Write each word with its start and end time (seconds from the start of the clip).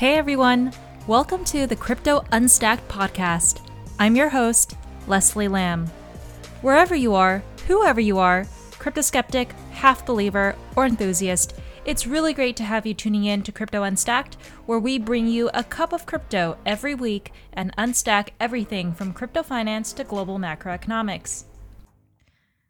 Hey 0.00 0.14
everyone, 0.14 0.72
welcome 1.06 1.44
to 1.44 1.66
the 1.66 1.76
Crypto 1.76 2.24
Unstacked 2.32 2.88
podcast. 2.88 3.60
I'm 3.98 4.16
your 4.16 4.30
host, 4.30 4.74
Leslie 5.06 5.46
Lamb. 5.46 5.88
Wherever 6.62 6.94
you 6.94 7.14
are, 7.14 7.42
whoever 7.66 8.00
you 8.00 8.16
are, 8.16 8.46
crypto 8.78 9.02
skeptic, 9.02 9.52
half 9.72 10.06
believer, 10.06 10.56
or 10.74 10.86
enthusiast, 10.86 11.52
it's 11.84 12.06
really 12.06 12.32
great 12.32 12.56
to 12.56 12.64
have 12.64 12.86
you 12.86 12.94
tuning 12.94 13.26
in 13.26 13.42
to 13.42 13.52
Crypto 13.52 13.82
Unstacked, 13.82 14.38
where 14.64 14.78
we 14.78 14.98
bring 14.98 15.26
you 15.26 15.50
a 15.52 15.62
cup 15.62 15.92
of 15.92 16.06
crypto 16.06 16.56
every 16.64 16.94
week 16.94 17.34
and 17.52 17.76
unstack 17.76 18.30
everything 18.40 18.94
from 18.94 19.12
crypto 19.12 19.42
finance 19.42 19.92
to 19.92 20.02
global 20.02 20.38
macroeconomics. 20.38 21.44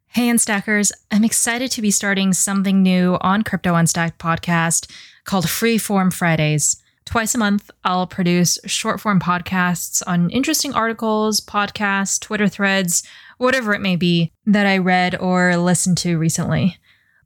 Hey, 0.08 0.28
Unstackers, 0.30 0.90
I'm 1.12 1.22
excited 1.22 1.70
to 1.70 1.80
be 1.80 1.92
starting 1.92 2.32
something 2.32 2.82
new 2.82 3.18
on 3.20 3.44
Crypto 3.44 3.74
Unstacked 3.74 4.18
podcast 4.18 4.90
called 5.22 5.46
Freeform 5.46 6.12
Fridays. 6.12 6.82
Twice 7.10 7.34
a 7.34 7.38
month, 7.38 7.72
I'll 7.82 8.06
produce 8.06 8.56
short 8.66 9.00
form 9.00 9.18
podcasts 9.18 10.00
on 10.06 10.30
interesting 10.30 10.72
articles, 10.74 11.40
podcasts, 11.40 12.20
Twitter 12.20 12.46
threads, 12.46 13.02
whatever 13.38 13.74
it 13.74 13.80
may 13.80 13.96
be 13.96 14.30
that 14.46 14.64
I 14.64 14.78
read 14.78 15.20
or 15.20 15.56
listened 15.56 15.98
to 15.98 16.18
recently. 16.18 16.76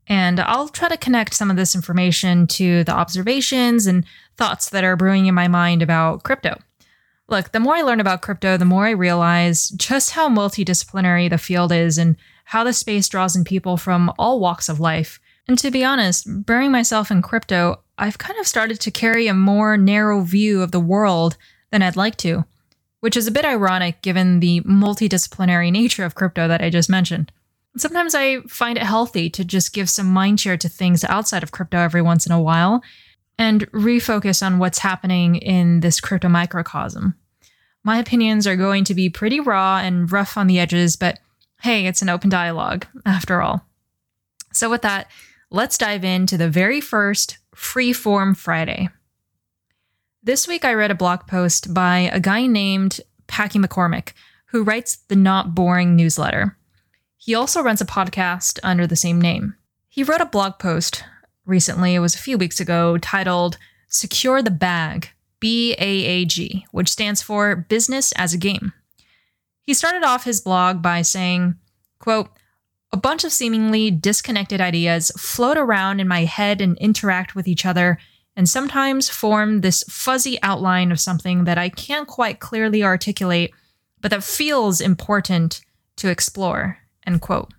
And 0.06 0.40
I'll 0.40 0.68
try 0.68 0.88
to 0.88 0.96
connect 0.96 1.34
some 1.34 1.50
of 1.50 1.58
this 1.58 1.74
information 1.74 2.46
to 2.46 2.82
the 2.84 2.94
observations 2.94 3.86
and 3.86 4.06
thoughts 4.38 4.70
that 4.70 4.84
are 4.84 4.96
brewing 4.96 5.26
in 5.26 5.34
my 5.34 5.48
mind 5.48 5.82
about 5.82 6.22
crypto. 6.22 6.58
Look, 7.28 7.52
the 7.52 7.60
more 7.60 7.76
I 7.76 7.82
learn 7.82 8.00
about 8.00 8.22
crypto, 8.22 8.56
the 8.56 8.64
more 8.64 8.86
I 8.86 8.92
realize 8.92 9.68
just 9.68 10.12
how 10.12 10.30
multidisciplinary 10.30 11.28
the 11.28 11.36
field 11.36 11.72
is 11.72 11.98
and 11.98 12.16
how 12.46 12.64
the 12.64 12.72
space 12.72 13.06
draws 13.06 13.36
in 13.36 13.44
people 13.44 13.76
from 13.76 14.10
all 14.18 14.40
walks 14.40 14.70
of 14.70 14.80
life. 14.80 15.20
And 15.46 15.58
to 15.58 15.70
be 15.70 15.84
honest, 15.84 16.26
burying 16.46 16.72
myself 16.72 17.10
in 17.10 17.22
crypto, 17.22 17.80
I've 17.98 18.18
kind 18.18 18.38
of 18.38 18.46
started 18.46 18.80
to 18.80 18.90
carry 18.90 19.26
a 19.26 19.34
more 19.34 19.76
narrow 19.76 20.22
view 20.22 20.62
of 20.62 20.72
the 20.72 20.80
world 20.80 21.36
than 21.70 21.82
I'd 21.82 21.96
like 21.96 22.16
to, 22.18 22.44
which 23.00 23.16
is 23.16 23.26
a 23.26 23.32
bit 23.32 23.44
ironic 23.44 24.00
given 24.02 24.40
the 24.40 24.60
multidisciplinary 24.62 25.70
nature 25.70 26.04
of 26.04 26.14
crypto 26.14 26.48
that 26.48 26.62
I 26.62 26.70
just 26.70 26.88
mentioned. 26.88 27.30
Sometimes 27.76 28.14
I 28.14 28.40
find 28.42 28.78
it 28.78 28.84
healthy 28.84 29.28
to 29.30 29.44
just 29.44 29.74
give 29.74 29.90
some 29.90 30.06
mind 30.06 30.40
share 30.40 30.56
to 30.56 30.68
things 30.68 31.04
outside 31.04 31.42
of 31.42 31.52
crypto 31.52 31.78
every 31.78 32.02
once 32.02 32.24
in 32.24 32.32
a 32.32 32.40
while 32.40 32.82
and 33.38 33.70
refocus 33.72 34.44
on 34.44 34.58
what's 34.58 34.78
happening 34.78 35.36
in 35.36 35.80
this 35.80 36.00
crypto 36.00 36.28
microcosm. 36.28 37.16
My 37.82 37.98
opinions 37.98 38.46
are 38.46 38.56
going 38.56 38.84
to 38.84 38.94
be 38.94 39.10
pretty 39.10 39.40
raw 39.40 39.78
and 39.78 40.10
rough 40.10 40.36
on 40.36 40.46
the 40.46 40.58
edges, 40.58 40.96
but 40.96 41.18
hey, 41.62 41.86
it's 41.86 42.00
an 42.00 42.08
open 42.08 42.30
dialogue 42.30 42.86
after 43.04 43.42
all. 43.42 43.66
So, 44.52 44.70
with 44.70 44.82
that, 44.82 45.10
let's 45.54 45.78
dive 45.78 46.02
into 46.02 46.36
the 46.36 46.50
very 46.50 46.80
first 46.80 47.38
Freeform 47.54 48.36
Friday. 48.36 48.88
This 50.20 50.48
week, 50.48 50.64
I 50.64 50.74
read 50.74 50.90
a 50.90 50.96
blog 50.96 51.28
post 51.28 51.72
by 51.72 52.10
a 52.12 52.18
guy 52.18 52.48
named 52.48 53.00
Packy 53.28 53.60
McCormick, 53.60 54.14
who 54.46 54.64
writes 54.64 54.96
the 54.96 55.14
Not 55.14 55.54
Boring 55.54 55.94
newsletter. 55.94 56.58
He 57.16 57.36
also 57.36 57.62
runs 57.62 57.80
a 57.80 57.86
podcast 57.86 58.58
under 58.64 58.84
the 58.84 58.96
same 58.96 59.20
name. 59.20 59.54
He 59.88 60.02
wrote 60.02 60.20
a 60.20 60.26
blog 60.26 60.58
post 60.58 61.04
recently, 61.46 61.94
it 61.94 62.00
was 62.00 62.16
a 62.16 62.18
few 62.18 62.36
weeks 62.36 62.58
ago, 62.58 62.98
titled 62.98 63.56
Secure 63.86 64.42
the 64.42 64.50
Bag, 64.50 65.10
B 65.38 65.76
A 65.78 65.84
A 65.84 66.24
G, 66.24 66.66
which 66.72 66.88
stands 66.88 67.22
for 67.22 67.54
Business 67.54 68.10
as 68.16 68.34
a 68.34 68.38
Game. 68.38 68.72
He 69.62 69.72
started 69.72 70.02
off 70.02 70.24
his 70.24 70.40
blog 70.40 70.82
by 70.82 71.02
saying, 71.02 71.54
quote, 72.00 72.28
a 72.94 72.96
bunch 72.96 73.24
of 73.24 73.32
seemingly 73.32 73.90
disconnected 73.90 74.60
ideas 74.60 75.10
float 75.18 75.56
around 75.56 75.98
in 75.98 76.06
my 76.06 76.24
head 76.24 76.60
and 76.60 76.78
interact 76.78 77.34
with 77.34 77.48
each 77.48 77.66
other, 77.66 77.98
and 78.36 78.48
sometimes 78.48 79.08
form 79.08 79.62
this 79.62 79.82
fuzzy 79.88 80.40
outline 80.44 80.92
of 80.92 81.00
something 81.00 81.42
that 81.42 81.58
I 81.58 81.70
can't 81.70 82.06
quite 82.06 82.38
clearly 82.38 82.84
articulate, 82.84 83.50
but 84.00 84.12
that 84.12 84.22
feels 84.22 84.80
important 84.80 85.60
to 85.96 86.08
explore. 86.08 86.78
End 87.04 87.20
quote. 87.20 87.52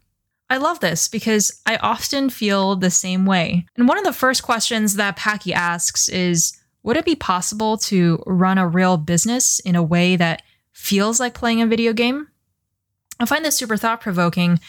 I 0.50 0.56
love 0.56 0.80
this 0.80 1.10
because 1.10 1.62
I 1.66 1.76
often 1.78 2.30
feel 2.30 2.78
the 2.78 2.90
same 2.90 3.26
way. 3.26 3.66
And 3.76 3.90
one 3.90 3.98
of 3.98 4.06
the 4.06 4.14
first 4.14 4.42
questions 4.42 4.96
that 4.96 5.18
Packy 5.18 5.54
asks 5.54 6.08
is 6.08 6.58
Would 6.84 6.96
it 6.96 7.04
be 7.04 7.16
possible 7.16 7.76
to 7.80 8.24
run 8.26 8.58
a 8.58 8.70
real 8.70 8.96
business 8.96 9.60
in 9.60 9.76
a 9.76 9.84
way 9.84 10.16
that 10.16 10.44
feels 10.72 11.20
like 11.20 11.34
playing 11.34 11.62
a 11.62 11.68
video 11.68 11.92
game? 11.92 12.30
I 13.20 13.26
find 13.26 13.44
this 13.44 13.58
super 13.58 13.76
thought 13.76 14.00
provoking 14.00 14.62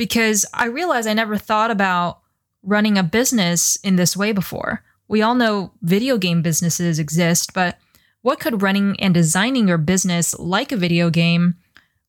because 0.00 0.46
I 0.54 0.64
realize 0.64 1.06
I 1.06 1.12
never 1.12 1.36
thought 1.36 1.70
about 1.70 2.20
running 2.62 2.96
a 2.96 3.02
business 3.02 3.76
in 3.84 3.96
this 3.96 4.16
way 4.16 4.32
before. 4.32 4.82
We 5.08 5.20
all 5.20 5.34
know 5.34 5.72
video 5.82 6.16
game 6.16 6.40
businesses 6.40 6.98
exist, 6.98 7.52
but 7.52 7.76
what 8.22 8.40
could 8.40 8.62
running 8.62 8.98
and 8.98 9.12
designing 9.12 9.68
your 9.68 9.76
business 9.76 10.34
like 10.38 10.72
a 10.72 10.78
video 10.78 11.10
game 11.10 11.56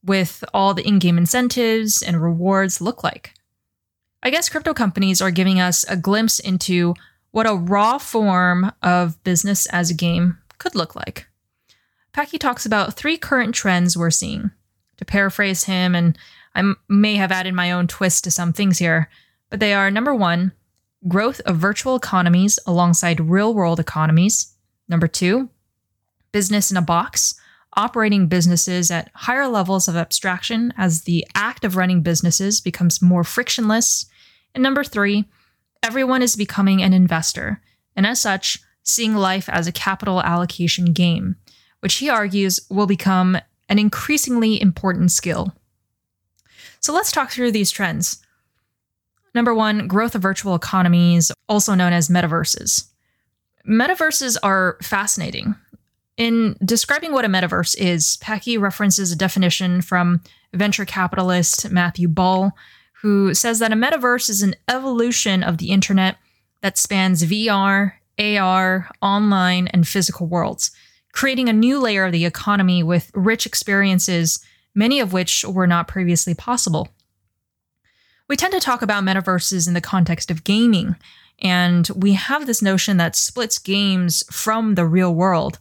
with 0.06 0.42
all 0.54 0.74
the 0.74 0.88
in 0.88 1.00
game 1.00 1.18
incentives 1.18 2.02
and 2.02 2.24
rewards 2.24 2.80
look 2.80 3.04
like? 3.04 3.34
I 4.24 4.30
guess 4.30 4.48
crypto 4.48 4.74
companies 4.74 5.22
are 5.22 5.30
giving 5.30 5.60
us 5.60 5.84
a 5.90 5.98
glimpse 5.98 6.40
into 6.40 6.94
what 7.32 7.46
a 7.46 7.56
raw 7.56 7.98
form 7.98 8.72
of 8.82 9.22
business 9.26 9.66
as 9.66 9.90
a 9.90 9.94
game 9.94 10.38
could 10.60 10.76
look 10.76 10.96
like. 10.96 11.28
Packy 12.14 12.38
talks 12.38 12.66
about 12.66 12.94
three 12.94 13.18
current 13.18 13.54
trends 13.54 13.98
we're 13.98 14.12
seeing. 14.12 14.52
To 14.96 15.06
paraphrase 15.06 15.64
him, 15.64 15.96
and 15.96 16.16
I 16.56 16.74
may 16.90 17.16
have 17.16 17.32
added 17.32 17.54
my 17.54 17.72
own 17.72 17.88
twist 17.88 18.24
to 18.26 18.32
some 18.32 18.54
things 18.54 18.80
here, 18.80 19.10
but 19.50 19.60
they 19.60 19.74
are 19.74 19.90
number 19.90 20.14
one, 20.14 20.52
growth 21.08 21.40
of 21.42 21.58
virtual 21.58 21.96
economies 21.96 22.60
alongside 22.68 23.20
real 23.20 23.54
world 23.54 23.80
economies. 23.80 24.56
Number 24.88 25.08
two, 25.08 25.50
business 26.32 26.72
in 26.72 26.78
a 26.78 26.82
box, 26.82 27.36
operating 27.76 28.28
businesses 28.28 28.92
at 28.92 29.10
higher 29.14 29.48
levels 29.48 29.88
of 29.88 29.96
abstraction 29.96 30.74
as 30.78 31.04
the 31.04 31.26
act 31.36 31.64
of 31.64 31.76
running 31.76 32.02
businesses 32.02 32.60
becomes 32.60 33.02
more 33.02 33.24
frictionless. 33.24 34.06
And 34.54 34.62
number 34.62 34.84
three, 34.84 35.26
everyone 35.82 36.22
is 36.22 36.36
becoming 36.36 36.82
an 36.82 36.94
investor, 36.94 37.62
and 37.96 38.06
as 38.06 38.20
such, 38.20 38.60
seeing 38.84 39.16
life 39.16 39.48
as 39.48 39.68
a 39.68 39.72
capital 39.72 40.22
allocation 40.22 40.86
game, 40.86 41.38
which 41.80 41.96
he 41.96 42.10
argues 42.10 42.60
will 42.70 42.88
become 42.88 43.38
an 43.70 43.80
increasingly 43.80 44.62
important 44.62 45.12
skill 45.12 45.56
so 46.82 46.94
let's 46.94 47.12
talk 47.12 47.32
through 47.32 47.52
these 47.52 47.72
trends. 47.72 48.22
Number 49.34 49.54
one, 49.54 49.88
growth 49.88 50.16
of 50.16 50.22
virtual 50.22 50.56
economies, 50.56 51.32
also 51.48 51.74
known 51.74 51.94
as 51.94 52.10
metaverses. 52.10 52.90
Metaverses 53.68 54.38
are 54.44 54.78
fascinating. 54.82 55.56
In 56.18 56.58
describing 56.64 57.14
what 57.14 57.24
a 57.24 57.30
metaverse 57.30 57.78
is, 57.78 58.18
Packy 58.18 58.58
references 58.58 59.12
a 59.12 59.16
definition 59.16 59.82
from 59.82 60.22
venture 60.54 60.86
capitalist 60.86 61.72
Matthew 61.72 62.08
Ball, 62.08 62.52
who 63.02 63.34
says 63.34 63.60
that 63.60 63.72
a 63.72 63.76
metaverse 63.76 64.30
is 64.30 64.42
an 64.42 64.56
evolution 64.68 65.44
of 65.44 65.58
the 65.58 65.70
internet 65.70 66.18
that 66.62 66.78
spans 66.78 67.24
VR, 67.24 67.94
AR, 68.20 68.90
online, 69.02 69.68
and 69.68 69.88
physical 69.88 70.28
worlds, 70.28 70.72
creating 71.14 71.48
a 71.48 71.54
new 71.54 71.80
layer 71.80 72.06
of 72.06 72.12
the 72.12 72.26
economy 72.26 72.84
with 72.84 73.12
rich 73.14 73.46
experiences 73.46 74.44
many 74.74 75.00
of 75.00 75.14
which 75.14 75.44
were 75.46 75.68
not 75.68 75.88
previously 75.88 76.34
possible. 76.34 76.90
We 78.28 78.38
tend 78.38 78.54
to 78.54 78.60
talk 78.60 78.82
about 78.82 79.04
metaverses 79.04 79.68
in 79.68 79.74
the 79.74 79.82
context 79.82 80.32
of 80.32 80.44
gaming, 80.44 80.96
and 81.42 81.90
we 81.96 82.14
have 82.14 82.46
this 82.46 82.62
notion 82.62 82.98
that 82.98 83.16
splits 83.16 83.58
games 83.58 84.24
from 84.32 84.76
the 84.76 84.86
real 84.86 85.14
world. 85.14 85.60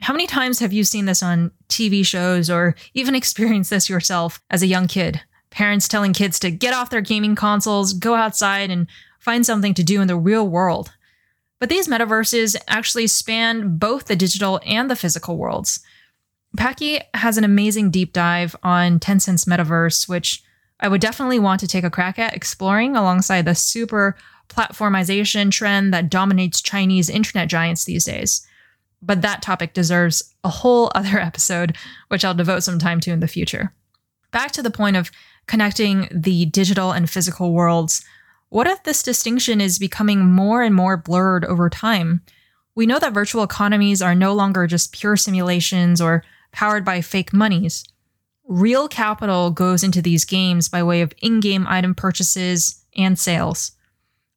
How 0.00 0.12
many 0.12 0.26
times 0.26 0.58
have 0.58 0.72
you 0.72 0.82
seen 0.82 1.04
this 1.04 1.22
on 1.22 1.52
TV 1.68 2.04
shows 2.04 2.50
or 2.50 2.74
even 2.94 3.14
experienced 3.14 3.70
this 3.70 3.88
yourself 3.88 4.42
as 4.50 4.62
a 4.62 4.66
young 4.66 4.88
kid? 4.88 5.20
Parents 5.50 5.86
telling 5.86 6.12
kids 6.12 6.38
to 6.40 6.50
get 6.50 6.74
off 6.74 6.90
their 6.90 7.02
gaming 7.02 7.36
consoles, 7.36 7.92
go 7.92 8.14
outside, 8.14 8.70
and 8.70 8.88
find 9.20 9.46
something 9.46 9.74
to 9.74 9.84
do 9.84 10.00
in 10.00 10.08
the 10.08 10.16
real 10.16 10.48
world. 10.48 10.92
But 11.60 11.68
these 11.68 11.86
metaverses 11.86 12.56
actually 12.66 13.06
span 13.06 13.76
both 13.76 14.06
the 14.06 14.16
digital 14.16 14.60
and 14.66 14.90
the 14.90 14.96
physical 14.96 15.36
worlds. 15.36 15.78
Packy 16.56 17.00
has 17.14 17.38
an 17.38 17.44
amazing 17.44 17.90
deep 17.90 18.12
dive 18.12 18.54
on 18.62 18.98
Tencent's 18.98 19.46
metaverse, 19.46 20.08
which 20.08 20.42
I 20.80 20.88
would 20.88 21.00
definitely 21.00 21.38
want 21.38 21.60
to 21.60 21.68
take 21.68 21.84
a 21.84 21.90
crack 21.90 22.18
at 22.18 22.34
exploring 22.34 22.96
alongside 22.96 23.44
the 23.44 23.54
super 23.54 24.16
platformization 24.48 25.50
trend 25.50 25.94
that 25.94 26.10
dominates 26.10 26.60
Chinese 26.60 27.08
internet 27.08 27.48
giants 27.48 27.84
these 27.84 28.04
days. 28.04 28.46
But 29.00 29.22
that 29.22 29.42
topic 29.42 29.72
deserves 29.72 30.34
a 30.44 30.48
whole 30.48 30.90
other 30.94 31.18
episode, 31.18 31.76
which 32.08 32.24
I'll 32.24 32.34
devote 32.34 32.62
some 32.62 32.78
time 32.78 33.00
to 33.00 33.12
in 33.12 33.20
the 33.20 33.28
future. 33.28 33.72
Back 34.30 34.52
to 34.52 34.62
the 34.62 34.70
point 34.70 34.96
of 34.96 35.10
connecting 35.46 36.08
the 36.10 36.46
digital 36.46 36.92
and 36.92 37.08
physical 37.08 37.52
worlds, 37.52 38.04
what 38.48 38.66
if 38.66 38.82
this 38.82 39.02
distinction 39.02 39.60
is 39.60 39.78
becoming 39.78 40.26
more 40.26 40.62
and 40.62 40.74
more 40.74 40.96
blurred 40.96 41.44
over 41.44 41.70
time? 41.70 42.22
We 42.74 42.86
know 42.86 42.98
that 42.98 43.14
virtual 43.14 43.42
economies 43.42 44.02
are 44.02 44.14
no 44.14 44.34
longer 44.34 44.66
just 44.66 44.92
pure 44.92 45.16
simulations 45.16 46.00
or 46.00 46.22
powered 46.52 46.84
by 46.84 47.00
fake 47.00 47.32
monies. 47.32 47.84
Real 48.46 48.88
capital 48.88 49.50
goes 49.50 49.82
into 49.82 50.02
these 50.02 50.24
games 50.24 50.68
by 50.68 50.82
way 50.82 51.00
of 51.00 51.12
in 51.22 51.40
game 51.40 51.66
item 51.68 51.94
purchases 51.94 52.84
and 52.96 53.18
sales. 53.18 53.72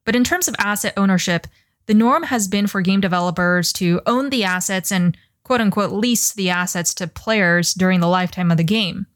But 0.04 0.16
in 0.16 0.24
terms 0.24 0.48
of 0.48 0.56
asset 0.58 0.94
ownership, 0.96 1.46
the 1.86 1.94
norm 1.94 2.24
has 2.24 2.48
been 2.48 2.66
for 2.66 2.80
game 2.80 3.00
developers 3.00 3.72
to 3.74 4.00
own 4.06 4.30
the 4.30 4.44
assets 4.44 4.90
and 4.90 5.16
quote 5.42 5.60
unquote 5.60 5.92
lease 5.92 6.32
the 6.32 6.50
assets 6.50 6.94
to 6.94 7.06
players 7.06 7.74
during 7.74 8.00
the 8.00 8.08
lifetime 8.08 8.50
of 8.50 8.56
the 8.56 8.64
game. 8.64 9.06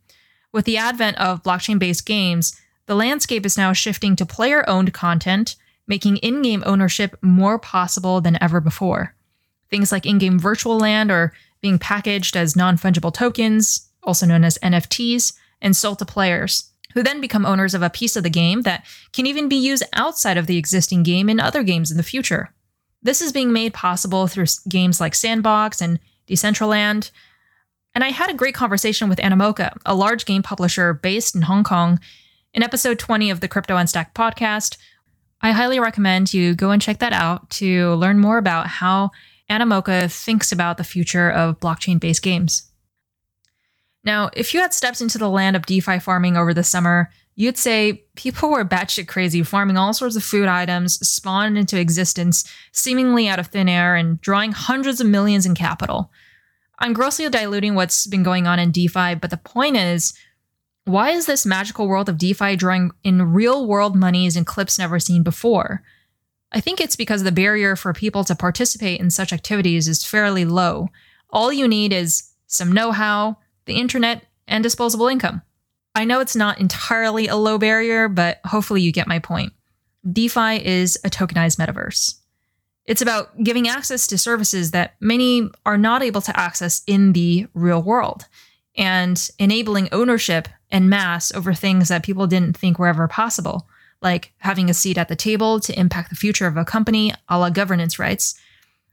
With 0.52 0.64
the 0.64 0.76
advent 0.76 1.16
of 1.18 1.42
blockchain 1.42 1.78
based 1.78 2.06
games, 2.06 2.60
the 2.86 2.94
landscape 2.94 3.46
is 3.46 3.56
now 3.56 3.72
shifting 3.72 4.16
to 4.16 4.26
player 4.26 4.68
owned 4.68 4.92
content, 4.92 5.56
making 5.86 6.16
in 6.18 6.42
game 6.42 6.62
ownership 6.66 7.16
more 7.22 7.58
possible 7.58 8.20
than 8.20 8.40
ever 8.42 8.60
before. 8.60 9.14
Things 9.70 9.92
like 9.92 10.06
in 10.06 10.18
game 10.18 10.38
virtual 10.38 10.78
land 10.78 11.10
are 11.10 11.32
being 11.60 11.78
packaged 11.78 12.36
as 12.36 12.56
non 12.56 12.76
fungible 12.76 13.12
tokens, 13.12 13.88
also 14.02 14.26
known 14.26 14.44
as 14.44 14.58
NFTs, 14.58 15.34
and 15.60 15.76
sold 15.76 15.98
to 15.98 16.04
players, 16.04 16.70
who 16.94 17.02
then 17.02 17.20
become 17.20 17.46
owners 17.46 17.74
of 17.74 17.82
a 17.82 17.90
piece 17.90 18.16
of 18.16 18.22
the 18.22 18.30
game 18.30 18.62
that 18.62 18.84
can 19.12 19.26
even 19.26 19.48
be 19.48 19.56
used 19.56 19.82
outside 19.92 20.36
of 20.36 20.46
the 20.46 20.56
existing 20.56 21.02
game 21.02 21.28
in 21.28 21.40
other 21.40 21.62
games 21.62 21.90
in 21.90 21.96
the 21.96 22.02
future. 22.02 22.52
This 23.02 23.20
is 23.20 23.32
being 23.32 23.52
made 23.52 23.72
possible 23.72 24.26
through 24.26 24.46
games 24.68 25.00
like 25.00 25.14
Sandbox 25.14 25.80
and 25.80 25.98
Decentraland. 26.26 27.10
And 27.94 28.04
I 28.04 28.10
had 28.10 28.30
a 28.30 28.34
great 28.34 28.54
conversation 28.54 29.08
with 29.08 29.18
Animoca, 29.18 29.76
a 29.84 29.94
large 29.94 30.26
game 30.26 30.42
publisher 30.42 30.92
based 30.92 31.34
in 31.34 31.42
Hong 31.42 31.64
Kong, 31.64 31.98
in 32.52 32.62
episode 32.62 32.98
20 32.98 33.30
of 33.30 33.40
the 33.40 33.48
Crypto 33.48 33.76
Unstacked 33.76 34.14
podcast. 34.14 34.76
I 35.40 35.52
highly 35.52 35.80
recommend 35.80 36.34
you 36.34 36.54
go 36.54 36.70
and 36.70 36.82
check 36.82 36.98
that 36.98 37.12
out 37.12 37.48
to 37.50 37.94
learn 37.94 38.18
more 38.18 38.38
about 38.38 38.66
how 38.66 39.10
Animoca 39.50 40.10
thinks 40.10 40.52
about 40.52 40.76
the 40.76 40.84
future 40.84 41.30
of 41.30 41.58
blockchain 41.60 41.98
based 41.98 42.22
games. 42.22 42.70
Now, 44.04 44.30
if 44.32 44.54
you 44.54 44.60
had 44.60 44.72
stepped 44.72 45.00
into 45.00 45.18
the 45.18 45.28
land 45.28 45.56
of 45.56 45.66
DeFi 45.66 45.98
farming 45.98 46.36
over 46.36 46.54
the 46.54 46.64
summer, 46.64 47.10
you'd 47.34 47.58
say 47.58 48.04
people 48.16 48.50
were 48.50 48.64
batshit 48.64 49.08
crazy, 49.08 49.42
farming 49.42 49.76
all 49.76 49.92
sorts 49.92 50.16
of 50.16 50.24
food 50.24 50.48
items 50.48 51.06
spawned 51.06 51.58
into 51.58 51.78
existence 51.78 52.50
seemingly 52.72 53.28
out 53.28 53.38
of 53.38 53.48
thin 53.48 53.68
air 53.68 53.96
and 53.96 54.20
drawing 54.20 54.52
hundreds 54.52 55.00
of 55.00 55.06
millions 55.06 55.44
in 55.44 55.54
capital. 55.54 56.10
I'm 56.78 56.94
grossly 56.94 57.28
diluting 57.28 57.74
what's 57.74 58.06
been 58.06 58.22
going 58.22 58.46
on 58.46 58.58
in 58.58 58.70
DeFi, 58.70 59.16
but 59.16 59.30
the 59.30 59.36
point 59.36 59.76
is, 59.76 60.14
why 60.86 61.10
is 61.10 61.26
this 61.26 61.44
magical 61.44 61.88
world 61.88 62.08
of 62.08 62.16
DeFi 62.16 62.56
drawing 62.56 62.90
in 63.04 63.32
real 63.32 63.66
world 63.66 63.94
monies 63.94 64.34
and 64.34 64.46
clips 64.46 64.78
never 64.78 64.98
seen 64.98 65.22
before? 65.22 65.82
I 66.52 66.60
think 66.60 66.80
it's 66.80 66.96
because 66.96 67.22
the 67.22 67.32
barrier 67.32 67.76
for 67.76 67.92
people 67.92 68.24
to 68.24 68.34
participate 68.34 69.00
in 69.00 69.10
such 69.10 69.32
activities 69.32 69.86
is 69.86 70.04
fairly 70.04 70.44
low. 70.44 70.88
All 71.30 71.52
you 71.52 71.68
need 71.68 71.92
is 71.92 72.30
some 72.46 72.72
know 72.72 72.90
how, 72.90 73.38
the 73.66 73.74
internet, 73.74 74.24
and 74.48 74.62
disposable 74.62 75.06
income. 75.06 75.42
I 75.94 76.04
know 76.04 76.20
it's 76.20 76.36
not 76.36 76.60
entirely 76.60 77.28
a 77.28 77.36
low 77.36 77.58
barrier, 77.58 78.08
but 78.08 78.40
hopefully 78.44 78.82
you 78.82 78.92
get 78.92 79.06
my 79.06 79.18
point. 79.18 79.52
DeFi 80.10 80.64
is 80.64 80.98
a 81.04 81.10
tokenized 81.10 81.58
metaverse. 81.58 82.14
It's 82.86 83.02
about 83.02 83.42
giving 83.42 83.68
access 83.68 84.06
to 84.08 84.18
services 84.18 84.72
that 84.72 84.94
many 85.00 85.48
are 85.64 85.78
not 85.78 86.02
able 86.02 86.20
to 86.22 86.38
access 86.38 86.82
in 86.86 87.12
the 87.12 87.46
real 87.54 87.82
world 87.82 88.26
and 88.76 89.30
enabling 89.38 89.88
ownership 89.92 90.48
and 90.70 90.90
mass 90.90 91.32
over 91.32 91.52
things 91.54 91.88
that 91.88 92.02
people 92.02 92.26
didn't 92.26 92.56
think 92.56 92.78
were 92.78 92.86
ever 92.86 93.06
possible, 93.06 93.68
like 94.02 94.32
having 94.38 94.70
a 94.70 94.74
seat 94.74 94.98
at 94.98 95.08
the 95.08 95.16
table 95.16 95.60
to 95.60 95.78
impact 95.78 96.10
the 96.10 96.16
future 96.16 96.46
of 96.46 96.56
a 96.56 96.64
company 96.64 97.12
a 97.28 97.38
la 97.38 97.50
governance 97.50 97.98
rights. 97.98 98.34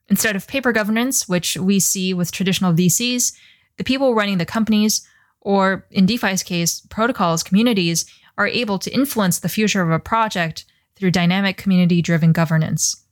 Instead 0.09 0.35
of 0.35 0.47
paper 0.47 0.71
governance, 0.71 1.27
which 1.27 1.57
we 1.57 1.79
see 1.79 2.13
with 2.13 2.31
traditional 2.31 2.73
VCs, 2.73 3.33
the 3.77 3.83
people 3.83 4.15
running 4.15 4.37
the 4.37 4.45
companies, 4.45 5.07
or 5.41 5.85
in 5.91 6.05
DeFi's 6.05 6.43
case, 6.43 6.81
protocols, 6.89 7.43
communities, 7.43 8.05
are 8.37 8.47
able 8.47 8.79
to 8.79 8.93
influence 8.93 9.39
the 9.39 9.49
future 9.49 9.81
of 9.81 9.91
a 9.91 9.99
project 9.99 10.65
through 10.95 11.11
dynamic 11.11 11.57
community 11.57 12.01
driven 12.01 12.31
governance. 12.31 13.03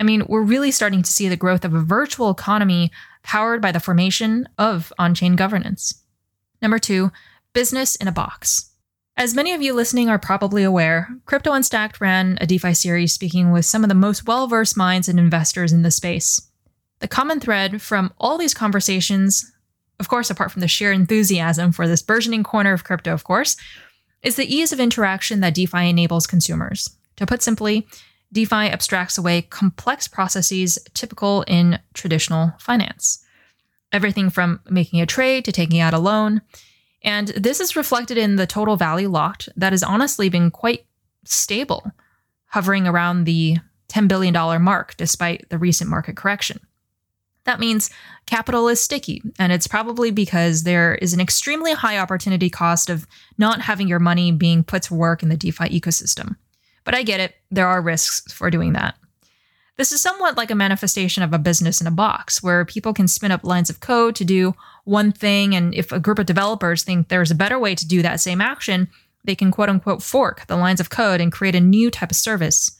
I 0.00 0.04
mean, 0.04 0.24
we're 0.26 0.42
really 0.42 0.70
starting 0.70 1.02
to 1.02 1.10
see 1.10 1.28
the 1.28 1.36
growth 1.36 1.64
of 1.64 1.74
a 1.74 1.80
virtual 1.80 2.30
economy 2.30 2.90
powered 3.22 3.62
by 3.62 3.72
the 3.72 3.80
formation 3.80 4.48
of 4.58 4.92
on 4.98 5.14
chain 5.14 5.36
governance. 5.36 6.02
Number 6.60 6.78
two, 6.78 7.12
business 7.52 7.94
in 7.96 8.08
a 8.08 8.12
box. 8.12 8.70
As 9.16 9.34
many 9.34 9.52
of 9.52 9.62
you 9.62 9.72
listening 9.72 10.08
are 10.08 10.18
probably 10.18 10.64
aware, 10.64 11.08
Crypto 11.24 11.52
Unstacked 11.52 12.00
ran 12.00 12.36
a 12.40 12.46
DeFi 12.46 12.74
series 12.74 13.12
speaking 13.12 13.52
with 13.52 13.64
some 13.64 13.84
of 13.84 13.88
the 13.88 13.94
most 13.94 14.26
well 14.26 14.46
versed 14.46 14.76
minds 14.76 15.08
and 15.08 15.18
investors 15.18 15.72
in 15.72 15.82
the 15.82 15.90
space. 15.90 16.50
The 16.98 17.08
common 17.08 17.38
thread 17.38 17.80
from 17.80 18.12
all 18.18 18.38
these 18.38 18.54
conversations 18.54 19.52
of 20.00 20.08
course, 20.08 20.30
apart 20.30 20.50
from 20.50 20.60
the 20.60 20.68
sheer 20.68 20.92
enthusiasm 20.92 21.72
for 21.72 21.86
this 21.86 22.02
burgeoning 22.02 22.42
corner 22.42 22.72
of 22.72 22.84
crypto, 22.84 23.12
of 23.12 23.24
course, 23.24 23.56
is 24.22 24.36
the 24.36 24.52
ease 24.52 24.72
of 24.72 24.80
interaction 24.80 25.40
that 25.40 25.54
DeFi 25.54 25.88
enables 25.88 26.26
consumers. 26.26 26.90
To 27.16 27.26
put 27.26 27.42
simply, 27.42 27.86
DeFi 28.32 28.68
abstracts 28.70 29.18
away 29.18 29.42
complex 29.42 30.08
processes 30.08 30.78
typical 30.94 31.42
in 31.42 31.78
traditional 31.92 32.54
finance. 32.58 33.24
Everything 33.92 34.30
from 34.30 34.60
making 34.68 35.00
a 35.00 35.06
trade 35.06 35.44
to 35.44 35.52
taking 35.52 35.78
out 35.78 35.94
a 35.94 35.98
loan. 35.98 36.42
And 37.04 37.28
this 37.28 37.60
is 37.60 37.76
reflected 37.76 38.16
in 38.16 38.36
the 38.36 38.46
total 38.46 38.76
value 38.76 39.08
locked 39.08 39.48
that 39.56 39.72
has 39.72 39.82
honestly 39.82 40.30
been 40.30 40.50
quite 40.50 40.86
stable, 41.24 41.92
hovering 42.46 42.86
around 42.86 43.24
the 43.24 43.58
$10 43.90 44.08
billion 44.08 44.34
mark 44.62 44.96
despite 44.96 45.48
the 45.50 45.58
recent 45.58 45.90
market 45.90 46.16
correction. 46.16 46.60
That 47.44 47.60
means 47.60 47.90
capital 48.24 48.68
is 48.68 48.80
sticky, 48.80 49.22
and 49.38 49.52
it's 49.52 49.66
probably 49.66 50.10
because 50.10 50.62
there 50.62 50.94
is 50.94 51.12
an 51.12 51.20
extremely 51.20 51.74
high 51.74 51.98
opportunity 51.98 52.48
cost 52.48 52.88
of 52.88 53.06
not 53.36 53.60
having 53.60 53.86
your 53.86 53.98
money 53.98 54.32
being 54.32 54.64
put 54.64 54.84
to 54.84 54.94
work 54.94 55.22
in 55.22 55.28
the 55.28 55.36
DeFi 55.36 55.78
ecosystem. 55.78 56.36
But 56.84 56.94
I 56.94 57.02
get 57.02 57.20
it, 57.20 57.34
there 57.50 57.68
are 57.68 57.82
risks 57.82 58.32
for 58.32 58.50
doing 58.50 58.72
that. 58.72 58.94
This 59.76 59.92
is 59.92 60.00
somewhat 60.00 60.36
like 60.38 60.50
a 60.50 60.54
manifestation 60.54 61.22
of 61.22 61.34
a 61.34 61.38
business 61.38 61.82
in 61.82 61.86
a 61.86 61.90
box, 61.90 62.42
where 62.42 62.64
people 62.64 62.94
can 62.94 63.08
spin 63.08 63.32
up 63.32 63.44
lines 63.44 63.68
of 63.68 63.80
code 63.80 64.14
to 64.16 64.24
do 64.24 64.54
one 64.84 65.12
thing, 65.12 65.54
and 65.54 65.74
if 65.74 65.92
a 65.92 66.00
group 66.00 66.18
of 66.18 66.26
developers 66.26 66.82
think 66.82 67.08
there's 67.08 67.30
a 67.30 67.34
better 67.34 67.58
way 67.58 67.74
to 67.74 67.88
do 67.88 68.02
that 68.02 68.20
same 68.20 68.40
action, 68.40 68.88
they 69.24 69.34
can 69.34 69.50
quote 69.50 69.68
unquote 69.68 70.02
fork 70.02 70.46
the 70.46 70.56
lines 70.56 70.80
of 70.80 70.90
code 70.90 71.20
and 71.20 71.32
create 71.32 71.54
a 71.54 71.60
new 71.60 71.90
type 71.90 72.10
of 72.10 72.16
service. 72.16 72.78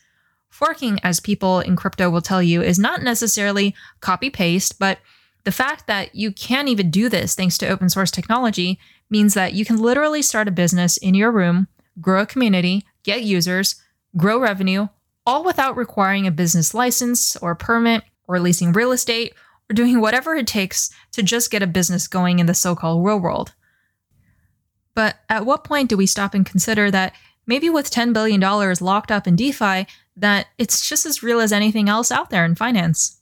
Forking, 0.50 1.00
as 1.02 1.18
people 1.18 1.60
in 1.60 1.74
crypto 1.74 2.10
will 2.10 2.20
tell 2.20 2.42
you, 2.42 2.62
is 2.62 2.78
not 2.78 3.02
necessarily 3.02 3.74
copy 4.00 4.30
paste, 4.30 4.78
but 4.78 4.98
the 5.44 5.52
fact 5.52 5.86
that 5.86 6.14
you 6.14 6.30
can 6.32 6.68
even 6.68 6.90
do 6.90 7.08
this 7.08 7.34
thanks 7.34 7.58
to 7.58 7.68
open 7.68 7.88
source 7.88 8.10
technology 8.10 8.78
means 9.10 9.34
that 9.34 9.52
you 9.52 9.64
can 9.64 9.76
literally 9.76 10.22
start 10.22 10.48
a 10.48 10.52
business 10.52 10.96
in 10.96 11.14
your 11.14 11.30
room, 11.30 11.68
grow 12.00 12.22
a 12.22 12.26
community, 12.26 12.84
get 13.02 13.24
users, 13.24 13.76
grow 14.16 14.38
revenue, 14.38 14.88
all 15.26 15.44
without 15.44 15.76
requiring 15.76 16.26
a 16.26 16.30
business 16.30 16.74
license 16.74 17.36
or 17.36 17.54
permit 17.54 18.04
or 18.26 18.40
leasing 18.40 18.72
real 18.72 18.92
estate 18.92 19.34
or 19.70 19.74
doing 19.74 20.00
whatever 20.00 20.34
it 20.34 20.46
takes 20.46 20.90
to 21.12 21.22
just 21.22 21.50
get 21.50 21.62
a 21.62 21.66
business 21.66 22.08
going 22.08 22.38
in 22.38 22.46
the 22.46 22.54
so 22.54 22.74
called 22.74 23.04
real 23.04 23.18
world. 23.18 23.54
But 24.94 25.16
at 25.28 25.46
what 25.46 25.64
point 25.64 25.88
do 25.88 25.96
we 25.96 26.06
stop 26.06 26.34
and 26.34 26.46
consider 26.46 26.90
that 26.90 27.14
maybe 27.46 27.68
with 27.68 27.90
$10 27.90 28.12
billion 28.12 28.40
locked 28.80 29.10
up 29.10 29.26
in 29.26 29.36
DeFi, 29.36 29.86
that 30.16 30.46
it's 30.58 30.88
just 30.88 31.04
as 31.06 31.22
real 31.22 31.40
as 31.40 31.52
anything 31.52 31.88
else 31.88 32.12
out 32.12 32.30
there 32.30 32.44
in 32.44 32.54
finance. 32.54 33.20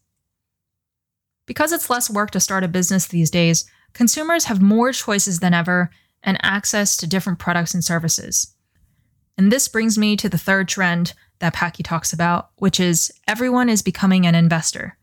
Because 1.47 1.73
it's 1.73 1.91
less 1.91 2.11
work 2.11 2.31
to 2.33 2.41
start 2.41 2.65
a 2.65 2.69
business 2.69 3.07
these 3.07 3.31
days, 3.31 3.65
consumers 3.95 4.45
have 4.45 4.61
more 4.61 4.93
choices 4.93 5.41
than 5.41 5.55
ever 5.55 5.91
and 6.23 6.39
access 6.43 6.97
to 6.99 7.07
different 7.07 7.39
products 7.39 7.75
and 7.75 7.83
services. 7.83 8.55
And 9.37 9.51
this 9.51 9.67
brings 9.67 9.99
me 9.99 10.17
to 10.17 10.29
the 10.29 10.39
third 10.39 10.69
trend 10.69 11.15
that 11.41 11.55
Packy 11.55 11.83
talks 11.83 12.13
about, 12.13 12.51
which 12.57 12.79
is 12.79 13.13
everyone 13.27 13.69
is 13.69 13.83
becoming 13.83 14.27
an 14.27 14.35
investor. 14.35 14.97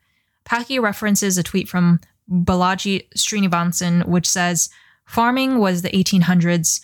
Packy 0.49 0.79
references 0.79 1.37
a 1.37 1.43
tweet 1.43 1.69
from 1.69 1.99
Balaji 2.27 3.07
Srinivasan, 3.15 4.07
which 4.07 4.27
says, 4.27 4.69
Farming 5.05 5.59
was 5.59 5.83
the 5.83 5.89
1800s, 5.89 6.81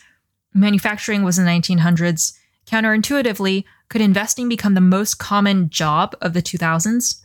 manufacturing 0.53 1.23
was 1.23 1.37
the 1.37 1.43
1900s. 1.43 2.33
Counterintuitively, 2.67 3.63
could 3.89 4.01
investing 4.01 4.47
become 4.47 4.75
the 4.75 4.81
most 4.81 5.15
common 5.15 5.69
job 5.71 6.15
of 6.21 6.33
the 6.33 6.43
2000s? 6.43 7.21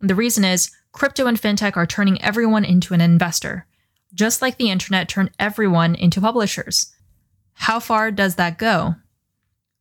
The 0.00 0.14
reason 0.14 0.44
is 0.44 0.70
crypto 0.92 1.26
and 1.26 1.40
fintech 1.40 1.76
are 1.76 1.86
turning 1.86 2.20
everyone 2.22 2.66
into 2.66 2.92
an 2.92 3.00
investor, 3.00 3.66
just 4.12 4.42
like 4.42 4.58
the 4.58 4.70
internet 4.70 5.08
turned 5.08 5.30
everyone 5.38 5.94
into 5.94 6.20
publishers. 6.20 6.94
How 7.54 7.80
far 7.80 8.10
does 8.10 8.34
that 8.34 8.58
go? 8.58 8.94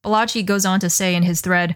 Balaji 0.05 0.45
goes 0.45 0.65
on 0.65 0.79
to 0.79 0.89
say 0.89 1.15
in 1.15 1.23
his 1.23 1.41
thread 1.41 1.75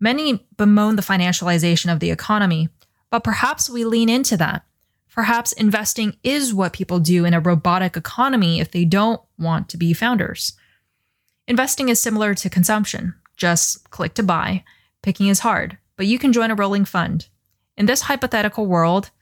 Many 0.00 0.46
bemoan 0.58 0.96
the 0.96 1.02
financialization 1.02 1.90
of 1.90 2.00
the 2.00 2.10
economy, 2.10 2.68
but 3.14 3.22
perhaps 3.22 3.70
we 3.70 3.84
lean 3.84 4.08
into 4.08 4.36
that. 4.36 4.64
Perhaps 5.12 5.52
investing 5.52 6.16
is 6.24 6.52
what 6.52 6.72
people 6.72 6.98
do 6.98 7.24
in 7.24 7.32
a 7.32 7.38
robotic 7.38 7.96
economy 7.96 8.58
if 8.58 8.72
they 8.72 8.84
don't 8.84 9.20
want 9.38 9.68
to 9.68 9.76
be 9.76 9.92
founders. 9.92 10.54
Investing 11.46 11.90
is 11.90 12.02
similar 12.02 12.34
to 12.34 12.50
consumption. 12.50 13.14
Just 13.36 13.88
click 13.90 14.14
to 14.14 14.24
buy. 14.24 14.64
Picking 15.00 15.28
is 15.28 15.38
hard, 15.38 15.78
but 15.96 16.06
you 16.06 16.18
can 16.18 16.32
join 16.32 16.50
a 16.50 16.56
rolling 16.56 16.84
fund. 16.84 17.28
In 17.76 17.86
this 17.86 18.00
hypothetical 18.00 18.66
world, 18.66 19.12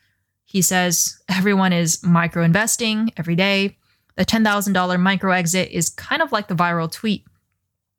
he 0.46 0.62
says 0.62 1.20
everyone 1.28 1.74
is 1.74 2.02
micro 2.02 2.44
investing 2.44 3.12
every 3.18 3.36
day. 3.36 3.76
The 4.16 4.24
$10,000 4.24 5.00
micro 5.00 5.32
exit 5.32 5.68
is 5.70 5.90
kind 5.90 6.22
of 6.22 6.32
like 6.32 6.48
the 6.48 6.54
viral 6.54 6.90
tweet. 6.90 7.26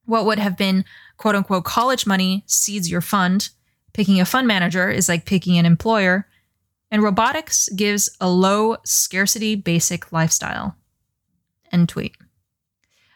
What 0.06 0.26
would 0.26 0.40
have 0.40 0.58
been 0.58 0.86
quote 1.18 1.36
unquote 1.36 1.66
college 1.66 2.08
money 2.08 2.44
seeds 2.48 2.90
your 2.90 3.02
fund, 3.02 3.52
Picking 3.94 4.20
a 4.20 4.26
fund 4.26 4.48
manager 4.48 4.90
is 4.90 5.08
like 5.08 5.26
picking 5.26 5.58
an 5.58 5.66
employer. 5.66 6.28
And 6.92 7.02
robotics 7.02 7.70
gives 7.70 8.10
a 8.22 8.30
low 8.30 8.78
scarcity 8.86 9.56
basic 9.56 10.12
lifestyle. 10.12 10.76
End 11.72 11.90
tweet. 11.90 12.16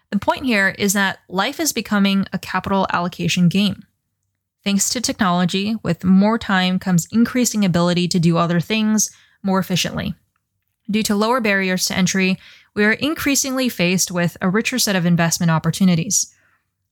The 0.09 0.19
point 0.19 0.45
here 0.45 0.69
is 0.69 0.93
that 0.93 1.19
life 1.27 1.59
is 1.59 1.73
becoming 1.73 2.25
a 2.31 2.39
capital 2.39 2.87
allocation 2.91 3.49
game. 3.49 3.83
Thanks 4.63 4.89
to 4.89 5.01
technology, 5.01 5.75
with 5.83 6.03
more 6.03 6.37
time 6.37 6.79
comes 6.79 7.07
increasing 7.11 7.63
ability 7.63 8.07
to 8.09 8.19
do 8.19 8.37
other 8.37 8.59
things 8.59 9.09
more 9.43 9.59
efficiently. 9.59 10.15
Due 10.89 11.03
to 11.03 11.15
lower 11.15 11.41
barriers 11.41 11.85
to 11.85 11.97
entry, 11.97 12.37
we 12.73 12.85
are 12.85 12.93
increasingly 12.93 13.69
faced 13.69 14.11
with 14.11 14.37
a 14.41 14.49
richer 14.49 14.79
set 14.79 14.95
of 14.95 15.05
investment 15.05 15.51
opportunities. 15.51 16.33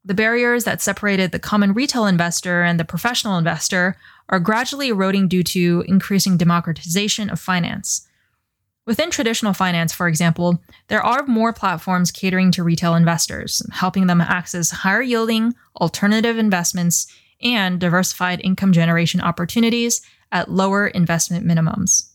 The 0.05 0.13
barriers 0.13 0.65
that 0.65 0.83
separated 0.83 1.31
the 1.31 1.39
common 1.39 1.73
retail 1.73 2.05
investor 2.05 2.61
and 2.61 2.79
the 2.79 2.85
professional 2.85 3.39
investor 3.39 3.97
are 4.29 4.39
gradually 4.39 4.89
eroding 4.89 5.27
due 5.27 5.43
to 5.43 5.83
increasing 5.87 6.37
democratization 6.37 7.31
of 7.31 7.39
finance. 7.39 8.07
Within 8.85 9.09
traditional 9.09 9.53
finance, 9.53 9.91
for 9.91 10.07
example, 10.07 10.61
there 10.89 11.01
are 11.01 11.25
more 11.25 11.51
platforms 11.51 12.11
catering 12.11 12.51
to 12.51 12.63
retail 12.63 12.93
investors, 12.93 13.63
helping 13.71 14.05
them 14.05 14.21
access 14.21 14.69
higher 14.69 15.01
yielding, 15.01 15.55
alternative 15.81 16.37
investments, 16.37 17.07
and 17.41 17.79
diversified 17.79 18.39
income 18.43 18.73
generation 18.73 19.21
opportunities 19.21 20.01
at 20.31 20.51
lower 20.51 20.85
investment 20.85 21.47
minimums. 21.47 22.11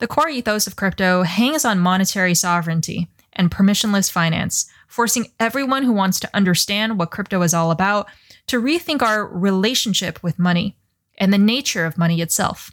The 0.00 0.08
core 0.08 0.28
ethos 0.28 0.66
of 0.66 0.74
crypto 0.74 1.22
hangs 1.22 1.64
on 1.64 1.78
monetary 1.78 2.34
sovereignty 2.34 3.08
and 3.34 3.50
permissionless 3.50 4.10
finance, 4.10 4.70
forcing 4.88 5.32
everyone 5.40 5.82
who 5.82 5.92
wants 5.92 6.20
to 6.20 6.30
understand 6.34 6.98
what 6.98 7.10
crypto 7.10 7.42
is 7.42 7.54
all 7.54 7.70
about 7.70 8.08
to 8.46 8.60
rethink 8.60 9.02
our 9.02 9.26
relationship 9.26 10.22
with 10.22 10.38
money 10.38 10.76
and 11.18 11.32
the 11.32 11.38
nature 11.38 11.84
of 11.84 11.98
money 11.98 12.20
itself. 12.20 12.72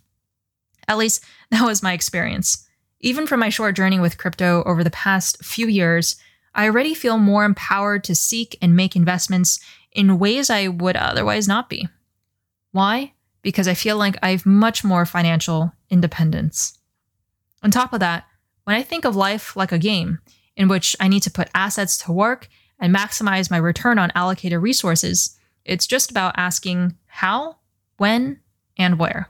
At 0.87 0.97
least, 0.97 1.23
that 1.51 1.65
was 1.65 1.83
my 1.83 1.93
experience. 1.93 2.67
Even 2.99 3.27
from 3.27 3.39
my 3.39 3.49
short 3.49 3.75
journey 3.75 3.99
with 3.99 4.17
crypto 4.17 4.63
over 4.63 4.83
the 4.83 4.89
past 4.89 5.43
few 5.43 5.67
years, 5.67 6.17
I 6.53 6.65
already 6.65 6.93
feel 6.93 7.17
more 7.17 7.45
empowered 7.45 8.03
to 8.05 8.15
seek 8.15 8.57
and 8.61 8.75
make 8.75 8.95
investments 8.95 9.59
in 9.91 10.19
ways 10.19 10.49
I 10.49 10.67
would 10.67 10.97
otherwise 10.97 11.47
not 11.47 11.69
be. 11.69 11.87
Why? 12.71 13.13
Because 13.41 13.67
I 13.67 13.73
feel 13.73 13.97
like 13.97 14.17
I 14.21 14.31
have 14.31 14.45
much 14.45 14.83
more 14.83 15.05
financial 15.05 15.71
independence. 15.89 16.77
On 17.63 17.71
top 17.71 17.93
of 17.93 17.99
that, 17.99 18.25
when 18.65 18.75
I 18.75 18.83
think 18.83 19.05
of 19.05 19.15
life 19.15 19.55
like 19.55 19.71
a 19.71 19.77
game 19.77 20.19
in 20.59 20.67
which 20.67 20.95
I 20.99 21.07
need 21.07 21.23
to 21.23 21.31
put 21.31 21.49
assets 21.55 21.97
to 21.99 22.11
work 22.11 22.49
and 22.79 22.93
maximize 22.93 23.49
my 23.49 23.57
return 23.57 23.97
on 23.97 24.11
allocated 24.13 24.61
resources, 24.61 25.39
it's 25.65 25.87
just 25.87 26.11
about 26.11 26.35
asking 26.37 26.95
how, 27.07 27.57
when, 27.97 28.41
and 28.77 28.99
where. 28.99 29.29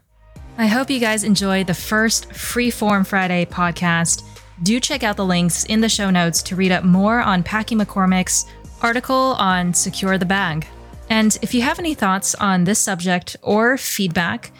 I 0.57 0.67
hope 0.67 0.89
you 0.89 0.99
guys 0.99 1.23
enjoyed 1.23 1.67
the 1.67 1.73
first 1.73 2.29
Freeform 2.29 3.05
Friday 3.05 3.45
podcast. 3.45 4.23
Do 4.63 4.79
check 4.79 5.03
out 5.03 5.15
the 5.15 5.25
links 5.25 5.63
in 5.65 5.81
the 5.81 5.87
show 5.87 6.09
notes 6.09 6.41
to 6.43 6.55
read 6.55 6.71
up 6.71 6.83
more 6.83 7.19
on 7.19 7.43
Packy 7.43 7.75
McCormick's 7.75 8.45
article 8.81 9.35
on 9.37 9.73
Secure 9.73 10.17
the 10.17 10.25
Bag. 10.25 10.67
And 11.09 11.37
if 11.41 11.53
you 11.53 11.61
have 11.61 11.79
any 11.79 11.93
thoughts 11.93 12.35
on 12.35 12.63
this 12.63 12.79
subject 12.79 13.37
or 13.41 13.77
feedback 13.77 14.51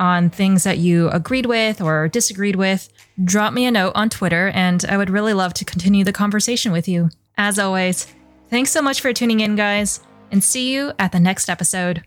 on 0.00 0.30
things 0.30 0.64
that 0.64 0.78
you 0.78 1.08
agreed 1.10 1.46
with 1.46 1.80
or 1.80 2.08
disagreed 2.08 2.56
with, 2.56 2.88
drop 3.22 3.52
me 3.52 3.66
a 3.66 3.70
note 3.70 3.92
on 3.94 4.08
Twitter 4.08 4.48
and 4.48 4.84
I 4.88 4.96
would 4.96 5.10
really 5.10 5.34
love 5.34 5.54
to 5.54 5.64
continue 5.64 6.02
the 6.02 6.12
conversation 6.12 6.72
with 6.72 6.88
you. 6.88 7.10
As 7.36 7.58
always, 7.58 8.12
thanks 8.48 8.70
so 8.70 8.82
much 8.82 9.00
for 9.00 9.12
tuning 9.12 9.40
in, 9.40 9.54
guys, 9.54 10.00
and 10.32 10.42
see 10.42 10.72
you 10.74 10.92
at 10.98 11.12
the 11.12 11.20
next 11.20 11.48
episode. 11.48 12.02